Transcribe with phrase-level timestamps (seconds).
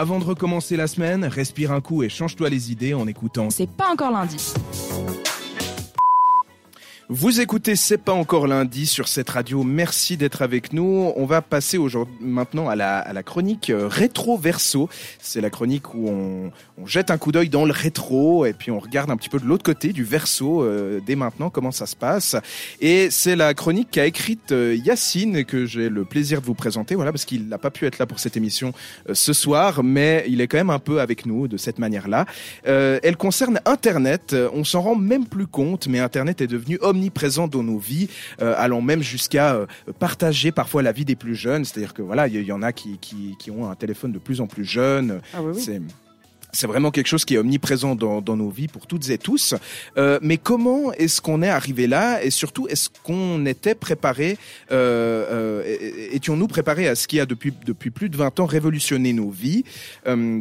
[0.00, 3.50] Avant de recommencer la semaine, respire un coup et change-toi les idées en écoutant.
[3.50, 4.54] C'est pas encore lundi.
[7.12, 9.64] Vous écoutez C'est pas encore lundi sur cette radio.
[9.64, 11.12] Merci d'être avec nous.
[11.16, 14.88] On va passer aujourd'hui maintenant à la, à la chronique euh, rétro verso.
[15.18, 18.70] C'est la chronique où on, on jette un coup d'œil dans le rétro et puis
[18.70, 21.86] on regarde un petit peu de l'autre côté du verso euh, dès maintenant comment ça
[21.86, 22.36] se passe.
[22.80, 26.94] Et c'est la chronique qu'a écrite euh, Yacine que j'ai le plaisir de vous présenter.
[26.94, 28.72] Voilà parce qu'il n'a pas pu être là pour cette émission
[29.08, 32.24] euh, ce soir, mais il est quand même un peu avec nous de cette manière-là.
[32.68, 34.36] Euh, elle concerne Internet.
[34.54, 36.99] On s'en rend même plus compte, mais Internet est devenu omniprésent
[37.50, 38.08] dans nos vies,
[38.42, 39.66] euh, allant même jusqu'à euh,
[39.98, 41.64] partager parfois la vie des plus jeunes.
[41.64, 44.18] C'est-à-dire que voilà, il y, y en a qui, qui, qui ont un téléphone de
[44.18, 45.20] plus en plus jeune.
[45.34, 45.80] Ah oui, oui.
[46.52, 49.54] C'est vraiment quelque chose qui est omniprésent dans, dans nos vies pour toutes et tous.
[49.96, 54.36] Euh, mais comment est-ce qu'on est arrivé là et surtout est-ce qu'on était préparé,
[54.72, 55.76] euh, euh,
[56.12, 59.64] étions-nous préparés à ce qui a depuis depuis plus de 20 ans révolutionné nos vies?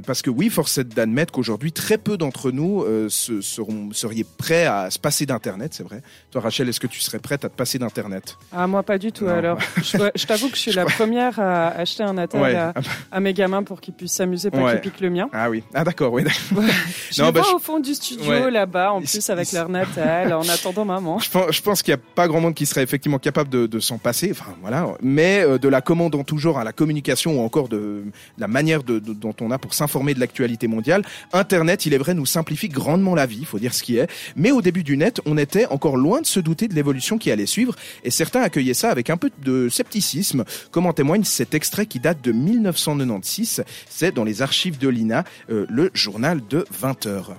[0.06, 4.66] Parce que oui, force est d'admettre qu'aujourd'hui très peu d'entre nous se, seront seriez prêts
[4.66, 5.74] à se passer d'internet.
[5.74, 6.02] C'est vrai.
[6.32, 8.38] Toi, Rachel, est-ce que tu serais prête à te passer d'internet?
[8.52, 9.26] Ah, moi, pas du tout.
[9.26, 9.32] Non.
[9.32, 12.56] Alors, je, t'avoue que je suis la première à acheter un attel Ouais.
[12.56, 12.74] à,
[13.12, 14.72] à mes gamins pour qu'ils puissent s'amuser, pas Ouais.
[14.80, 15.30] qu'ils piquent le mien.
[15.34, 15.64] Ah oui.
[15.74, 15.99] Ah d'accord.
[16.08, 16.24] Oui.
[17.12, 18.52] Je Non, bah, je- au fond du studio, Ouais.
[18.52, 21.20] là-bas, en plus, avec leur natal, en attendant maman.
[21.20, 23.66] Je pense, je pense qu'il n'y a pas grand monde qui serait effectivement capable de,
[23.68, 24.30] de s'en passer.
[24.32, 28.04] Enfin voilà, mais euh, de la commandant toujours à la communication ou encore de, de
[28.38, 31.04] la manière de, de- dont on a pour s'informer de l'actualité mondiale.
[31.34, 33.40] Internet, il est vrai, nous simplifie grandement la vie.
[33.40, 34.08] Il faut dire ce qui est.
[34.36, 37.32] Mais au début du net, on était encore loin de se douter de l'évolution qui
[37.32, 41.54] allait suivre, et certains accueillaient ça avec un peu de scepticisme, comme en témoigne cet
[41.54, 43.64] extrait qui date de 1996.
[43.90, 47.36] C'est dans les archives de l'INA, euh, le journal de 20 heures.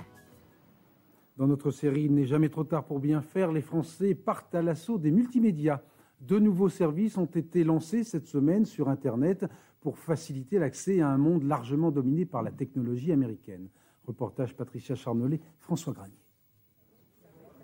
[1.37, 4.61] Dans notre série Il n'est jamais trop tard pour bien faire, les Français partent à
[4.61, 5.81] l'assaut des multimédias.
[6.19, 9.45] De nouveaux services ont été lancés cette semaine sur Internet
[9.79, 13.69] pour faciliter l'accès à un monde largement dominé par la technologie américaine.
[14.05, 16.13] Reportage Patricia Charnollet, François Granier.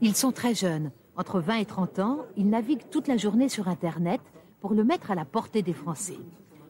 [0.01, 3.67] Ils sont très jeunes, entre 20 et 30 ans, ils naviguent toute la journée sur
[3.67, 4.21] Internet
[4.61, 6.19] pour le mettre à la portée des Français.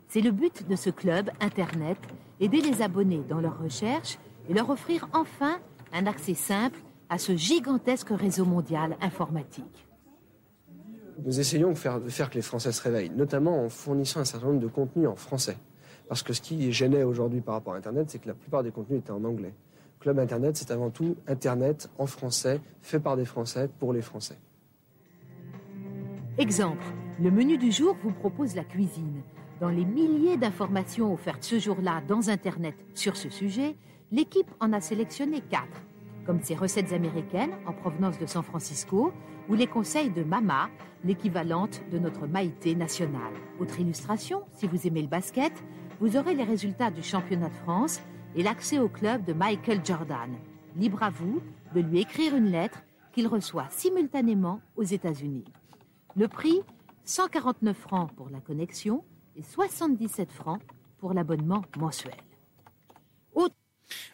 [0.07, 1.97] C'est le but de ce club Internet,
[2.39, 4.17] aider les abonnés dans leurs recherches
[4.49, 5.59] et leur offrir enfin
[5.93, 9.87] un accès simple à ce gigantesque réseau mondial informatique.
[11.23, 14.25] Nous essayons de faire, de faire que les Français se réveillent, notamment en fournissant un
[14.25, 15.57] certain nombre de contenus en français.
[16.07, 18.71] Parce que ce qui gênait aujourd'hui par rapport à Internet, c'est que la plupart des
[18.71, 19.53] contenus étaient en anglais.
[19.99, 24.37] Club Internet, c'est avant tout Internet en français, fait par des Français, pour les Français.
[26.37, 26.85] Exemple,
[27.19, 29.23] le menu du jour vous propose la cuisine.
[29.59, 33.75] Dans les milliers d'informations offertes ce jour-là dans Internet sur ce sujet,
[34.11, 35.81] l'équipe en a sélectionné quatre,
[36.27, 39.11] comme ces recettes américaines en provenance de San Francisco
[39.49, 40.69] ou les conseils de Mama,
[41.03, 43.33] l'équivalente de notre Maïté nationale.
[43.59, 45.53] Autre illustration, si vous aimez le basket,
[46.01, 47.99] vous aurez les résultats du championnat de France
[48.35, 50.37] et l'accès au club de Michael Jordan.
[50.75, 51.41] Libre à vous
[51.73, 55.45] de lui écrire une lettre qu'il reçoit simultanément aux États-Unis.
[56.15, 56.61] Le prix
[57.05, 59.03] 149 francs pour la connexion
[59.37, 60.61] et 77 francs
[60.97, 62.15] pour l'abonnement mensuel.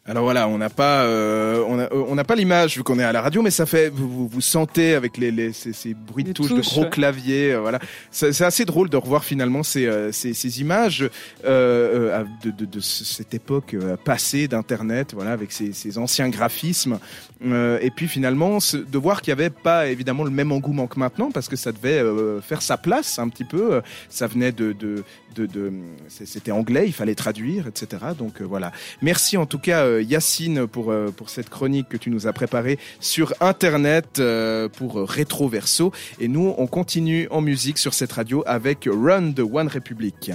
[0.06, 3.04] Alors voilà, on n'a pas, euh, on a- euh, on pas l'image vu qu'on est
[3.06, 6.26] à la radio, mais ça fait, vous, vous, sentez avec les, les ces, ces bruits
[6.26, 6.90] de touches, de gros ouais.
[6.90, 7.80] claviers, euh, voilà.
[8.12, 11.10] C'est assez drôle de revoir finalement ces, ces, ces images
[11.46, 17.00] euh, de, de, de ce- cette époque passée d'Internet, voilà, avec ces, ces anciens graphismes,
[17.46, 21.32] et puis finalement de voir qu'il n'y avait pas évidemment le même engouement que maintenant,
[21.32, 22.02] parce que ça devait
[22.42, 23.82] faire sa place un petit peu.
[24.10, 25.04] Ça venait de, de,
[25.36, 25.72] de, de
[26.10, 27.88] c'était anglais, il fallait traduire, etc.
[28.18, 28.72] Donc voilà.
[29.02, 32.34] Merci en tout cas euh, Yacine pour, euh, pour cette chronique que tu nous as
[32.34, 35.92] préparée sur Internet euh, pour Rétro Verso.
[36.20, 40.32] Et nous, on continue en musique sur cette radio avec Run de One Republic.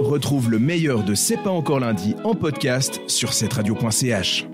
[0.00, 4.46] Retrouve le meilleur de C'est pas encore lundi en podcast sur cette radio.ch.